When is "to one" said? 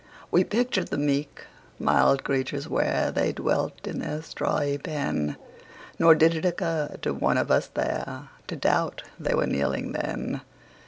7.03-7.37